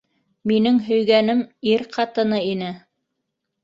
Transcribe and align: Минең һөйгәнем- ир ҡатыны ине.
Минең 0.51 0.79
һөйгәнем- 0.87 1.45
ир 1.75 1.87
ҡатыны 2.01 2.43
ине. 2.53 2.77